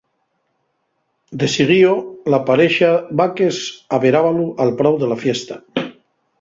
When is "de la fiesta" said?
5.01-5.55